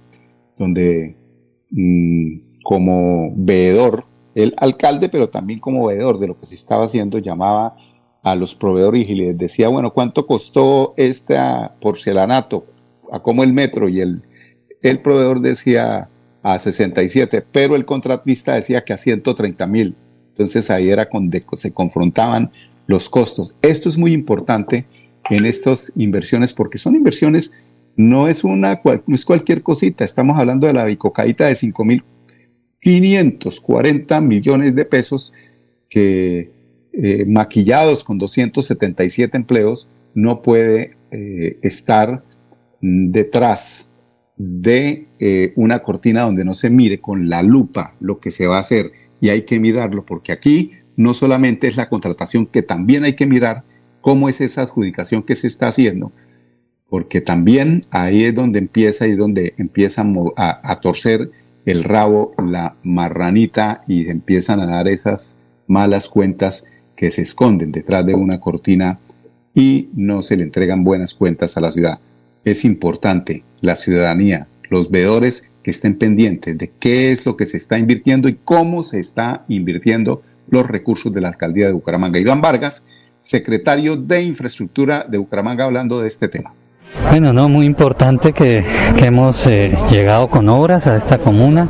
donde 0.57 1.15
mm, 1.71 2.61
como 2.63 3.33
veedor, 3.35 4.05
el 4.35 4.53
alcalde, 4.57 5.09
pero 5.09 5.29
también 5.29 5.59
como 5.59 5.87
veedor 5.87 6.19
de 6.19 6.27
lo 6.27 6.39
que 6.39 6.45
se 6.45 6.53
estaba 6.53 6.85
haciendo, 6.85 7.17
llamaba 7.17 7.75
a 8.21 8.35
los 8.35 8.53
proveedores 8.53 9.09
y 9.09 9.15
les 9.15 9.37
decía, 9.37 9.69
bueno, 9.69 9.91
¿cuánto 9.91 10.27
costó 10.27 10.93
este 10.97 11.35
porcelanato? 11.81 12.65
¿A 13.11 13.19
cómo 13.19 13.43
el 13.43 13.53
metro? 13.53 13.89
Y 13.89 14.01
el, 14.01 14.21
el 14.83 15.01
proveedor 15.01 15.41
decía 15.41 16.09
a 16.43 16.59
67, 16.59 17.43
pero 17.51 17.75
el 17.75 17.85
contratista 17.85 18.55
decía 18.55 18.83
que 18.83 18.93
a 18.93 18.97
130 18.97 19.67
mil. 19.67 19.95
Entonces 20.31 20.69
ahí 20.69 20.89
era 20.89 21.07
donde 21.11 21.43
se 21.57 21.71
confrontaban 21.71 22.51
los 22.87 23.09
costos. 23.09 23.55
Esto 23.61 23.89
es 23.89 23.97
muy 23.97 24.13
importante 24.13 24.85
en 25.29 25.45
estas 25.45 25.91
inversiones 25.95 26.53
porque 26.53 26.77
son 26.77 26.95
inversiones, 26.95 27.51
no 27.95 28.27
es, 28.27 28.43
una, 28.43 28.81
no 29.05 29.15
es 29.15 29.25
cualquier 29.25 29.61
cosita, 29.61 30.03
estamos 30.05 30.39
hablando 30.39 30.65
de 30.67 30.73
la 30.73 30.85
bicocaíta 30.85 31.47
de 31.47 31.55
5.540 31.55 34.21
millones 34.21 34.75
de 34.75 34.85
pesos 34.85 35.33
que 35.89 36.51
eh, 36.93 37.25
maquillados 37.25 38.03
con 38.03 38.17
277 38.17 39.37
empleos 39.37 39.87
no 40.15 40.41
puede 40.41 40.95
eh, 41.11 41.59
estar 41.61 42.23
detrás 42.81 43.88
de 44.39 45.05
eh, 45.19 45.53
una 45.55 45.79
cortina 45.79 46.23
donde 46.23 46.43
no 46.43 46.55
se 46.55 46.71
mire 46.71 46.99
con 46.99 47.29
la 47.29 47.43
lupa 47.43 47.93
lo 47.99 48.19
que 48.19 48.31
se 48.31 48.47
va 48.47 48.57
a 48.57 48.61
hacer. 48.61 48.91
Y 49.21 49.29
hay 49.29 49.43
que 49.43 49.59
mirarlo 49.59 50.05
porque 50.05 50.31
aquí 50.31 50.71
no 50.95 51.13
solamente 51.13 51.67
es 51.67 51.77
la 51.77 51.89
contratación 51.89 52.47
que 52.47 52.63
también 52.63 53.03
hay 53.03 53.15
que 53.15 53.27
mirar 53.27 53.63
cómo 54.01 54.29
es 54.29 54.41
esa 54.41 54.63
adjudicación 54.63 55.21
que 55.21 55.35
se 55.35 55.45
está 55.45 55.67
haciendo 55.67 56.11
porque 56.89 57.21
también 57.21 57.85
ahí 57.91 58.25
es 58.25 58.35
donde 58.35 58.59
empieza 58.59 59.07
y 59.07 59.15
donde 59.15 59.53
empieza 59.57 60.03
a, 60.35 60.71
a 60.71 60.79
torcer 60.79 61.29
el 61.65 61.83
rabo 61.83 62.33
la 62.37 62.75
marranita 62.83 63.81
y 63.85 64.09
empiezan 64.09 64.59
a 64.59 64.65
dar 64.65 64.87
esas 64.87 65.37
malas 65.67 66.09
cuentas 66.09 66.65
que 66.95 67.11
se 67.11 67.21
esconden 67.21 67.71
detrás 67.71 68.05
de 68.05 68.15
una 68.15 68.39
cortina 68.39 68.99
y 69.53 69.89
no 69.93 70.21
se 70.21 70.35
le 70.35 70.43
entregan 70.43 70.83
buenas 70.83 71.13
cuentas 71.13 71.55
a 71.57 71.61
la 71.61 71.71
ciudad. 71.71 71.99
Es 72.43 72.65
importante 72.65 73.43
la 73.61 73.75
ciudadanía, 73.75 74.47
los 74.69 74.89
veedores 74.89 75.43
que 75.63 75.71
estén 75.71 75.97
pendientes 75.97 76.57
de 76.57 76.71
qué 76.79 77.11
es 77.11 77.25
lo 77.25 77.35
que 77.35 77.45
se 77.45 77.57
está 77.57 77.77
invirtiendo 77.77 78.29
y 78.29 78.37
cómo 78.43 78.83
se 78.83 78.99
está 78.99 79.43
invirtiendo 79.47 80.21
los 80.49 80.65
recursos 80.67 81.13
de 81.13 81.21
la 81.21 81.29
alcaldía 81.29 81.67
de 81.67 81.73
Bucaramanga. 81.73 82.19
Iván 82.19 82.41
Vargas, 82.41 82.83
secretario 83.21 83.95
de 83.97 84.23
Infraestructura 84.23 85.05
de 85.07 85.17
Bucaramanga, 85.17 85.65
hablando 85.65 86.01
de 86.01 86.07
este 86.07 86.27
tema. 86.27 86.53
Bueno, 87.09 87.33
no, 87.33 87.47
muy 87.47 87.65
importante 87.65 88.33
que, 88.33 88.63
hemos 88.97 89.45
eh, 89.47 89.75
llegado 89.89 90.27
con 90.27 90.49
obras 90.49 90.87
a 90.87 90.97
esta 90.97 91.19
comuna, 91.19 91.69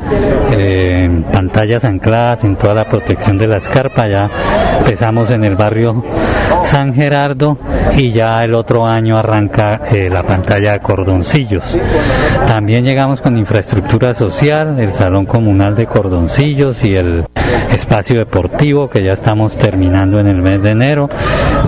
eh, 0.52 1.24
pantallas 1.32 1.84
ancladas 1.86 2.44
en 2.44 2.56
toda 2.56 2.74
la 2.74 2.90
protección 2.90 3.38
de 3.38 3.48
la 3.48 3.58
escarpa, 3.58 4.08
ya 4.08 4.32
empezamos 4.80 5.30
en 5.32 5.44
el 5.44 5.56
barrio 5.56 6.04
San 6.64 6.94
Gerardo 6.94 7.58
y 7.98 8.12
ya 8.12 8.44
el 8.44 8.54
otro 8.54 8.86
año 8.86 9.18
arranca 9.18 9.82
eh, 9.92 10.10
la 10.10 10.24
pantalla 10.24 10.74
de 10.74 10.80
cordoncillos. 10.80 11.78
También 12.48 12.84
llegamos 12.84 13.22
con 13.22 13.38
infraestructura 13.38 14.14
social, 14.14 14.80
el 14.80 14.92
salón 14.94 15.26
comunal 15.26 15.76
de 15.76 15.86
cordoncillos 15.86 16.84
y 16.84 16.96
el 16.96 17.26
espacio 17.74 18.20
deportivo 18.20 18.90
que 18.90 19.04
ya 19.04 19.14
estamos 19.14 19.58
terminando 19.58 20.20
en 20.20 20.28
el 20.28 20.42
mes 20.42 20.62
de 20.62 20.72
enero. 20.72 21.10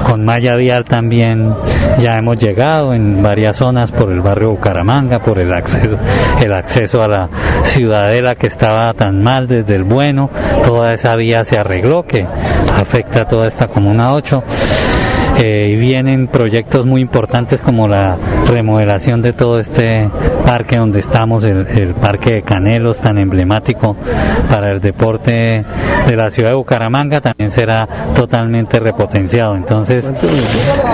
Con 0.03 0.25
malla 0.25 0.55
vial 0.55 0.85
también 0.85 1.55
ya 1.99 2.15
hemos 2.17 2.37
llegado 2.37 2.93
en 2.93 3.21
varias 3.21 3.57
zonas 3.57 3.91
por 3.91 4.11
el 4.11 4.21
barrio 4.21 4.51
Bucaramanga, 4.51 5.19
por 5.19 5.39
el 5.39 5.53
acceso, 5.53 5.97
el 6.41 6.53
acceso 6.53 7.03
a 7.03 7.07
la 7.07 7.29
ciudadela 7.63 8.35
que 8.35 8.47
estaba 8.47 8.93
tan 8.93 9.23
mal 9.23 9.47
desde 9.47 9.75
el 9.75 9.83
bueno, 9.83 10.29
toda 10.63 10.93
esa 10.93 11.15
vía 11.15 11.43
se 11.43 11.57
arregló 11.57 12.03
que 12.03 12.25
afecta 12.75 13.21
a 13.21 13.27
toda 13.27 13.47
esta 13.47 13.67
comuna 13.67 14.13
8 14.13 14.43
y 15.41 15.75
vienen 15.75 16.27
proyectos 16.27 16.85
muy 16.85 17.01
importantes 17.01 17.61
como 17.61 17.87
la 17.87 18.17
remodelación 18.51 19.21
de 19.21 19.33
todo 19.33 19.59
este 19.59 20.09
parque 20.45 20.77
donde 20.77 20.99
estamos, 20.99 21.43
el, 21.43 21.95
parque 21.95 22.33
de 22.33 22.41
Canelos, 22.43 22.99
tan 22.99 23.17
emblemático 23.17 23.95
para 24.49 24.71
el 24.71 24.81
deporte 24.81 25.65
de 26.07 26.15
la 26.15 26.29
ciudad 26.29 26.49
de 26.49 26.55
Bucaramanga, 26.55 27.21
también 27.21 27.51
será 27.51 27.87
totalmente 28.13 28.79
repotenciado. 28.79 29.55
Entonces, 29.55 30.11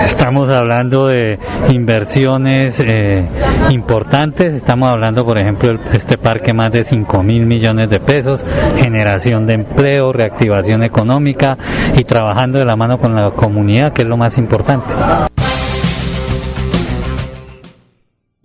estamos 0.04 0.48
hablando 0.48 1.08
de 1.08 1.38
inversiones 1.70 2.80
eh, 2.80 3.26
importantes, 3.70 4.54
estamos 4.54 4.88
hablando, 4.88 5.24
por 5.24 5.38
ejemplo, 5.38 5.78
este 5.92 6.18
parque 6.18 6.52
más 6.52 6.70
de 6.72 6.84
5 6.84 7.22
mil 7.22 7.46
millones 7.46 7.90
de 7.90 8.00
pesos, 8.00 8.44
generación 8.76 9.46
de 9.46 9.54
empleo, 9.54 10.12
reactivación 10.12 10.82
económica 10.84 11.58
y 11.96 12.04
trabajando 12.04 12.58
de 12.58 12.64
la 12.64 12.76
mano 12.76 12.98
con 12.98 13.14
la 13.14 13.30
comunidad, 13.32 13.92
que 13.92 14.02
es 14.02 14.08
lo 14.08 14.16
más 14.16 14.38
importante. 14.38 14.94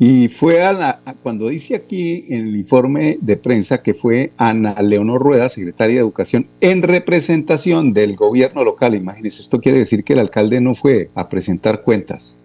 Y 0.06 0.28
fue 0.28 0.60
cuando 1.22 1.48
dice 1.48 1.78
aquí 1.78 2.26
en 2.28 2.48
el 2.48 2.58
informe 2.58 3.18
de 3.22 3.38
prensa 3.38 3.78
que 3.78 3.94
fue 3.94 4.34
Ana 4.36 4.76
Leonor 4.82 5.22
Rueda, 5.22 5.48
secretaria 5.48 5.96
de 5.96 6.02
Educación, 6.02 6.48
en 6.60 6.82
representación 6.82 7.94
del 7.94 8.18
gobierno 8.18 8.66
local. 8.66 8.96
Imagínense, 8.96 9.42
esto 9.42 9.62
quiere 9.62 9.78
decir 9.78 10.04
que 10.04 10.12
el 10.12 10.20
alcalde 10.20 10.60
no 10.60 10.76
fue 10.76 11.10
a 11.16 11.30
presentar 11.30 11.84
cuentas. 11.84 12.38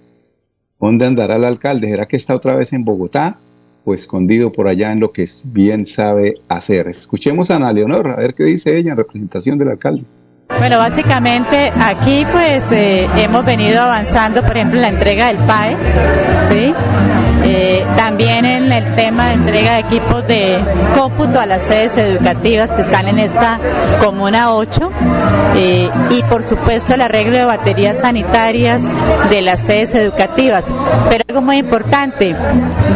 ¿Dónde 0.79 1.05
andará 1.05 1.35
el 1.35 1.45
alcalde? 1.45 1.89
¿Será 1.89 2.07
que 2.07 2.17
está 2.17 2.37
otra 2.37 2.55
vez 2.55 2.73
en 2.73 2.85
Bogotá 2.85 3.41
o 3.85 3.93
escondido 3.93 4.53
por 4.53 4.69
allá 4.69 4.93
en 4.93 5.01
lo 5.01 5.11
que 5.11 5.25
bien 5.47 5.85
sabe 5.85 6.35
hacer? 6.47 6.87
Escuchemos 6.87 7.51
a 7.51 7.57
Ana 7.57 7.73
Leonor, 7.73 8.07
a 8.07 8.17
ver 8.21 8.35
qué 8.35 8.45
dice 8.45 8.79
ella 8.79 8.93
en 8.93 8.99
representación 8.99 9.59
del 9.59 9.71
alcalde. 9.71 10.05
Bueno, 10.61 10.79
básicamente 10.79 11.73
aquí 11.77 12.25
pues 12.31 12.71
eh, 12.71 13.09
hemos 13.17 13.45
venido 13.45 13.81
avanzando, 13.81 14.43
por 14.43 14.57
ejemplo, 14.57 14.77
en 14.79 14.83
la 14.83 14.89
entrega 14.91 15.27
del 15.27 15.39
PAE, 15.39 15.77
¿sí? 16.51 17.28
Eh, 17.45 17.85
también 17.97 18.45
en 18.45 18.73
el 18.73 18.95
tema 18.95 19.29
de 19.29 19.35
entrega 19.35 19.75
de 19.75 19.79
equipos 19.81 20.27
de 20.27 20.59
cómputo 20.97 21.41
a 21.41 21.47
las 21.47 21.63
sedes 21.63 21.97
educativas 21.97 22.73
que 22.73 22.83
están 22.83 23.09
en 23.09 23.19
esta 23.19 23.59
Comuna 24.05 24.53
8 24.53 24.91
eh, 25.57 25.89
y 26.11 26.23
por 26.25 26.47
supuesto 26.47 26.95
el 26.95 27.01
arreglo 27.01 27.37
de 27.37 27.45
baterías 27.45 27.99
sanitarias 27.99 28.91
de 29.31 29.43
las 29.43 29.63
sedes 29.63 29.95
educativas. 29.95 30.67
Pero 31.11 31.25
algo 31.29 31.43
muy 31.43 31.59
importante, 31.59 32.35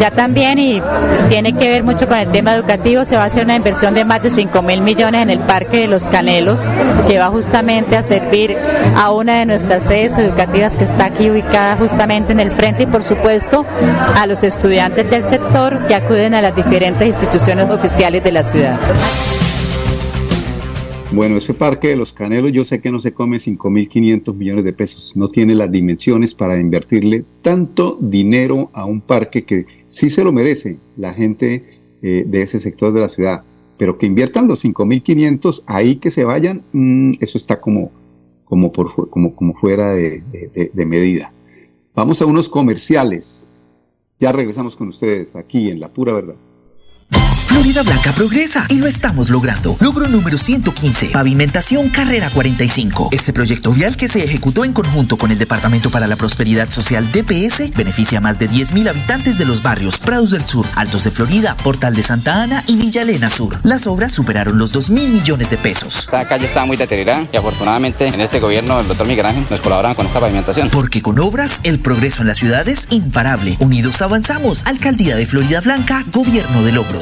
ya 0.00 0.11
también 0.11 0.59
y 0.59 0.83
tiene 1.28 1.55
que 1.55 1.68
ver 1.68 1.83
mucho 1.83 2.09
con 2.09 2.18
el 2.18 2.28
tema 2.31 2.55
educativo, 2.55 3.05
se 3.05 3.16
va 3.16 3.24
a 3.24 3.26
hacer 3.26 3.44
una 3.44 3.57
inversión 3.57 3.94
de 3.94 4.05
más 4.05 4.22
de 4.22 4.31
5 4.31 4.62
mil 4.62 4.81
millones 4.81 5.22
en 5.22 5.31
el 5.31 5.40
Parque 5.40 5.78
de 5.78 5.87
los 5.87 6.05
Canelos 6.05 6.61
que 7.09 7.18
va 7.18 7.28
justamente 7.28 7.96
a 7.96 8.02
servir 8.02 8.57
a 8.96 9.12
una 9.12 9.38
de 9.38 9.46
nuestras 9.46 9.83
sedes 9.85 10.16
educativas 10.18 10.76
que 10.76 10.85
está 10.85 11.07
aquí 11.07 11.31
ubicada 11.31 11.76
justamente 11.76 12.33
en 12.33 12.40
el 12.40 12.50
frente 12.50 12.85
y 12.85 12.87
por 12.87 13.02
supuesto 13.02 13.64
a 14.16 14.26
los 14.26 14.32
estudiantes 14.40 15.11
del 15.11 15.23
sector 15.23 15.87
que 15.87 15.95
acuden 15.95 16.33
a 16.33 16.40
las 16.40 16.57
diferentes 16.57 17.07
instituciones 17.07 17.68
oficiales 17.68 18.25
de 18.25 18.33
la 18.33 18.42
ciudad. 18.42 18.79
Bueno, 21.12 21.37
ese 21.37 21.53
parque 21.53 21.88
de 21.88 21.97
los 21.97 22.14
Canelos 22.14 22.53
yo 22.53 22.64
sé 22.64 22.81
que 22.81 22.90
no 22.90 22.99
se 22.99 23.12
come 23.12 23.37
5.500 23.37 24.35
millones 24.35 24.64
de 24.64 24.73
pesos, 24.73 25.12
no 25.14 25.29
tiene 25.29 25.55
las 25.55 25.71
dimensiones 25.71 26.35
para 26.35 26.59
invertirle 26.59 27.25
tanto 27.42 27.99
dinero 28.01 28.71
a 28.73 28.87
un 28.87 29.03
parque 29.03 29.45
que 29.45 29.66
sí 29.88 30.09
se 30.09 30.25
lo 30.25 30.33
merece 30.33 30.79
la 30.97 31.12
gente 31.12 31.64
eh, 32.01 32.25
de 32.27 32.42
ese 32.42 32.59
sector 32.59 32.95
de 32.95 33.01
la 33.01 33.11
ciudad, 33.11 33.42
pero 33.77 33.99
que 33.99 34.07
inviertan 34.07 34.49
los 34.49 34.64
5.500 34.64 35.64
ahí 35.66 35.97
que 35.97 36.11
se 36.11 36.25
vayan, 36.25 36.62
mm, 36.73 37.12
eso 37.21 37.37
está 37.37 37.61
como, 37.61 37.92
como, 38.47 38.73
por, 38.73 39.11
como, 39.11 39.37
como 39.37 39.53
fuera 39.53 39.92
de 39.92 40.87
medida. 40.87 41.31
Vamos 41.95 42.23
a 42.23 42.27
unos 42.27 42.49
comerciales. 42.49 43.47
Ya 44.22 44.30
regresamos 44.30 44.76
con 44.76 44.87
ustedes 44.87 45.35
aquí 45.35 45.68
en 45.68 45.80
La 45.80 45.92
Pura 45.92 46.12
Verdad. 46.12 46.37
Florida 47.53 47.83
Blanca 47.83 48.12
progresa 48.12 48.64
y 48.70 48.77
lo 48.77 48.87
estamos 48.87 49.29
logrando. 49.29 49.77
Logro 49.79 50.09
número 50.09 50.38
115, 50.38 51.09
pavimentación 51.09 51.90
carrera 51.90 52.31
45. 52.31 53.11
Este 53.12 53.35
proyecto 53.35 53.72
vial 53.72 53.96
que 53.96 54.09
se 54.09 54.25
ejecutó 54.25 54.64
en 54.64 54.72
conjunto 54.72 55.18
con 55.18 55.31
el 55.31 55.38
Departamento 55.38 55.90
para 55.90 56.07
la 56.07 56.16
Prosperidad 56.16 56.70
Social 56.70 57.12
DPS 57.12 57.75
beneficia 57.77 58.18
a 58.18 58.20
más 58.22 58.38
de 58.38 58.48
10.000 58.48 58.88
habitantes 58.88 59.37
de 59.37 59.44
los 59.44 59.62
barrios 59.62 59.98
Prados 59.98 60.31
del 60.31 60.44
Sur, 60.44 60.66
Altos 60.77 61.05
de 61.05 61.11
Florida, 61.11 61.55
Portal 61.62 61.94
de 61.94 62.03
Santa 62.03 62.42
Ana 62.42 62.64
y 62.66 62.77
Villa 62.77 63.03
Elena 63.03 63.29
Sur. 63.29 63.61
Las 63.64 63.87
obras 63.87 64.12
superaron 64.12 64.57
los 64.57 64.72
2 64.72 64.88
mil 64.88 65.11
millones 65.11 65.51
de 65.51 65.59
pesos. 65.59 65.98
Esta 66.01 66.27
calle 66.27 66.46
estaba 66.46 66.64
muy 66.64 66.79
deteriorada 66.79 67.29
y 67.31 67.37
afortunadamente 67.37 68.07
en 68.07 68.20
este 68.22 68.40
gobierno 68.40 68.81
el 68.81 68.88
doctor 68.88 69.07
Miguel 69.07 69.27
Ángel 69.27 69.44
nos 69.51 69.61
colaboran 69.61 69.94
con 69.94 70.07
esta 70.07 70.20
pavimentación. 70.20 70.70
Porque 70.70 71.03
con 71.03 71.18
obras 71.18 71.61
el 71.64 71.81
progreso 71.81 72.22
en 72.22 72.29
la 72.29 72.35
ciudad 72.35 72.66
es 72.66 72.87
imparable. 72.90 73.59
Unidos 73.61 74.01
avanzamos. 74.01 74.64
Alcaldía 74.64 75.16
de 75.16 75.27
Florida 75.27 75.61
Blanca, 75.61 76.05
Gobierno 76.11 76.62
de 76.62 76.72
Logros. 76.72 77.02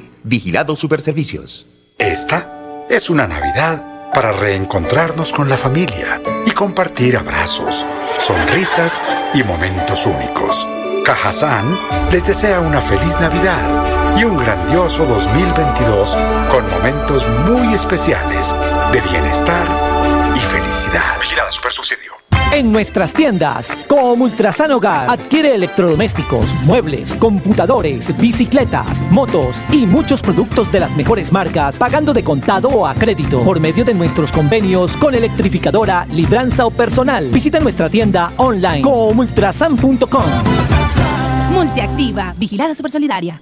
Vigilado 0.23 0.75
Superservicios. 0.75 1.65
Esta 1.97 2.85
es 2.89 3.09
una 3.09 3.27
Navidad 3.27 4.11
para 4.13 4.31
reencontrarnos 4.31 5.31
con 5.31 5.49
la 5.49 5.57
familia 5.57 6.21
y 6.45 6.51
compartir 6.51 7.17
abrazos, 7.17 7.85
sonrisas 8.19 9.01
y 9.33 9.43
momentos 9.43 10.05
únicos. 10.05 10.67
Cajazán 11.05 11.77
les 12.11 12.25
desea 12.27 12.59
una 12.59 12.81
feliz 12.81 13.19
Navidad 13.19 14.17
y 14.17 14.23
un 14.23 14.37
grandioso 14.37 15.05
2022 15.05 16.15
con 16.51 16.69
momentos 16.69 17.25
muy 17.47 17.73
especiales 17.73 18.55
de 18.91 19.01
bienestar 19.01 19.91
felicidad. 20.71 21.19
Vigilada 21.19 21.51
Supersubsidio. 21.51 22.13
En 22.53 22.71
nuestras 22.71 23.13
tiendas, 23.13 23.77
como 23.87 24.25
Ultrasan 24.25 24.71
Hogar, 24.71 25.09
adquiere 25.09 25.55
electrodomésticos, 25.55 26.53
muebles, 26.65 27.15
computadores, 27.15 28.17
bicicletas, 28.17 29.01
motos 29.09 29.61
y 29.71 29.85
muchos 29.85 30.21
productos 30.21 30.71
de 30.71 30.81
las 30.81 30.95
mejores 30.97 31.31
marcas, 31.31 31.77
pagando 31.77 32.13
de 32.13 32.23
contado 32.23 32.69
o 32.69 32.87
a 32.87 32.93
crédito 32.93 33.43
por 33.43 33.59
medio 33.59 33.85
de 33.85 33.93
nuestros 33.93 34.31
convenios 34.31 34.97
con 34.97 35.15
electrificadora, 35.15 36.05
libranza 36.09 36.65
o 36.65 36.71
personal. 36.71 37.29
Visita 37.29 37.59
nuestra 37.59 37.89
tienda 37.89 38.33
online 38.37 38.81
comultrasan.com. 38.81 40.25
Multiactiva, 41.53 42.33
vigilada 42.37 42.75
supersolidaria. 42.75 43.41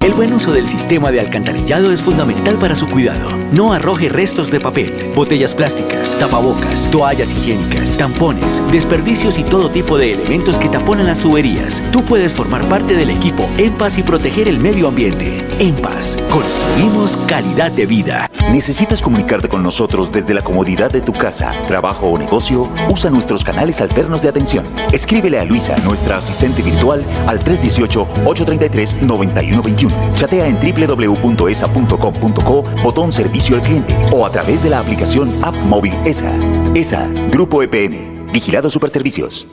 El 0.00 0.14
buen 0.14 0.32
uso 0.32 0.52
del 0.52 0.68
sistema 0.68 1.10
de 1.10 1.18
alcantarillado 1.18 1.90
es 1.90 2.00
fundamental 2.00 2.56
para 2.58 2.76
su 2.76 2.88
cuidado. 2.88 3.36
No 3.52 3.72
arroje 3.72 4.08
restos 4.08 4.48
de 4.48 4.60
papel, 4.60 5.10
botellas 5.14 5.54
plásticas, 5.54 6.16
tapabocas, 6.16 6.88
toallas 6.90 7.32
higiénicas, 7.32 7.96
tampones, 7.96 8.62
desperdicios 8.70 9.38
y 9.38 9.44
todo 9.44 9.70
tipo 9.70 9.98
de 9.98 10.12
elementos 10.12 10.56
que 10.56 10.68
taponan 10.68 11.06
las 11.06 11.18
tuberías. 11.18 11.82
Tú 11.90 12.04
puedes 12.04 12.32
formar 12.32 12.68
parte 12.68 12.96
del 12.96 13.10
equipo 13.10 13.48
En 13.58 13.72
Paz 13.72 13.98
y 13.98 14.04
proteger 14.04 14.46
el 14.46 14.60
medio 14.60 14.86
ambiente. 14.86 15.44
En 15.58 15.74
Paz, 15.74 16.16
construimos 16.30 17.16
calidad 17.26 17.72
de 17.72 17.86
vida. 17.86 18.30
¿Necesitas 18.52 19.02
comunicarte 19.02 19.48
con 19.48 19.64
nosotros 19.64 20.12
desde 20.12 20.32
la 20.32 20.42
comodidad 20.42 20.92
de 20.92 21.00
tu 21.00 21.12
casa, 21.12 21.50
trabajo 21.66 22.06
o 22.06 22.16
negocio? 22.16 22.70
Usa 22.90 23.10
nuestros 23.10 23.42
canales 23.42 23.80
alternos 23.80 24.22
de 24.22 24.28
atención. 24.28 24.64
Escríbele 24.92 25.40
a 25.40 25.44
Luisa, 25.44 25.76
nuestra 25.84 26.18
asistente 26.18 26.62
virtual, 26.62 27.02
al 27.26 27.40
318-833-9121. 27.40 29.87
Chatea 30.14 30.46
en 30.46 30.58
www.esa.com.co, 30.58 32.64
botón 32.82 33.12
servicio 33.12 33.56
al 33.56 33.62
cliente 33.62 33.96
o 34.12 34.26
a 34.26 34.30
través 34.30 34.62
de 34.62 34.70
la 34.70 34.80
aplicación 34.80 35.32
App 35.42 35.54
Móvil 35.66 35.94
ESA. 36.04 36.32
ESA, 36.74 37.08
Grupo 37.30 37.62
EPM, 37.62 38.32
Vigilado 38.32 38.70
Superservicios. 38.70 39.46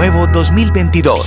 Nuevo 0.00 0.26
2022. 0.26 1.26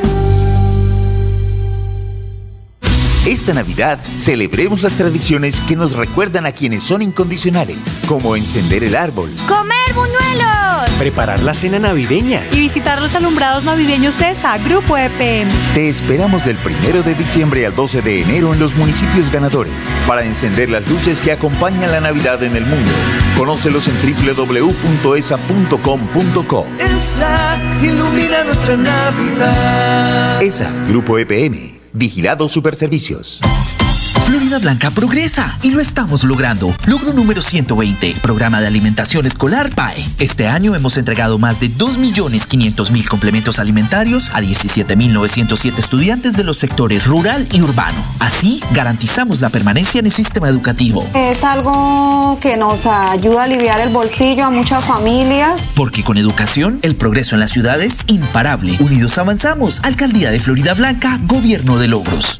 Esta 3.25 3.53
Navidad 3.53 3.99
celebremos 4.17 4.81
las 4.81 4.93
tradiciones 4.93 5.61
que 5.61 5.75
nos 5.75 5.93
recuerdan 5.93 6.47
a 6.47 6.51
quienes 6.53 6.81
son 6.81 7.03
incondicionales, 7.03 7.77
como 8.07 8.35
encender 8.35 8.83
el 8.83 8.95
árbol, 8.95 9.29
¡Comer 9.47 9.93
buñuelos! 9.93 10.89
Preparar 10.97 11.43
la 11.43 11.53
cena 11.53 11.77
navideña. 11.77 12.47
Y 12.51 12.59
visitar 12.59 12.99
los 12.99 13.13
alumbrados 13.13 13.63
navideños 13.63 14.15
CESA, 14.15 14.57
Grupo 14.59 14.97
E 14.97 15.05
EPM. 15.05 15.51
Te 15.75 15.87
esperamos 15.87 16.43
del 16.45 16.57
1 16.65 17.03
de 17.03 17.13
diciembre 17.13 17.63
al 17.67 17.75
12 17.75 18.01
de 18.01 18.23
enero 18.23 18.53
en 18.53 18.59
los 18.59 18.75
municipios 18.75 19.31
ganadores 19.31 19.73
para 20.07 20.23
encender 20.23 20.71
las 20.71 20.89
luces 20.89 21.21
que 21.21 21.31
acompañan 21.31 21.91
la 21.91 22.01
Navidad 22.01 22.41
en 22.43 22.55
el 22.55 22.65
mundo. 22.65 22.89
Conócelos 23.37 23.87
en 23.87 23.95
www.esa.com.co. 24.01 24.71
Esa 26.79 27.59
ilumina 27.83 28.43
nuestra 28.45 28.77
Navidad. 28.77 30.41
ESA, 30.41 30.71
Grupo 30.87 31.19
EPM, 31.19 31.80
Vigilado 31.93 32.47
Superservicios. 32.47 33.41
Florida 34.31 34.59
Blanca 34.59 34.91
progresa 34.91 35.57
y 35.61 35.71
lo 35.71 35.81
estamos 35.81 36.23
logrando. 36.23 36.73
Logro 36.85 37.11
número 37.11 37.41
120, 37.41 38.15
Programa 38.21 38.61
de 38.61 38.67
Alimentación 38.67 39.25
Escolar 39.25 39.75
PAE. 39.75 40.07
Este 40.19 40.47
año 40.47 40.73
hemos 40.73 40.95
entregado 40.95 41.37
más 41.37 41.59
de 41.59 41.67
2.500.000 41.69 43.09
complementos 43.09 43.59
alimentarios 43.59 44.29
a 44.29 44.39
17.907 44.39 45.77
estudiantes 45.77 46.37
de 46.37 46.45
los 46.45 46.55
sectores 46.55 47.05
rural 47.07 47.45
y 47.51 47.61
urbano. 47.61 48.01
Así, 48.19 48.63
garantizamos 48.71 49.41
la 49.41 49.49
permanencia 49.49 49.99
en 49.99 50.05
el 50.05 50.13
sistema 50.13 50.47
educativo. 50.47 51.05
Es 51.13 51.43
algo 51.43 52.37
que 52.39 52.55
nos 52.55 52.85
ayuda 52.85 53.41
a 53.41 53.43
aliviar 53.43 53.81
el 53.81 53.89
bolsillo 53.89 54.45
a 54.45 54.49
muchas 54.49 54.85
familias. 54.85 55.59
Porque 55.75 56.05
con 56.05 56.17
educación, 56.17 56.79
el 56.83 56.95
progreso 56.95 57.35
en 57.35 57.41
la 57.41 57.49
ciudad 57.49 57.81
es 57.81 58.05
imparable. 58.07 58.77
Unidos 58.79 59.17
avanzamos. 59.17 59.81
Alcaldía 59.83 60.31
de 60.31 60.39
Florida 60.39 60.73
Blanca, 60.73 61.19
Gobierno 61.25 61.77
de 61.77 61.89
Logros. 61.89 62.39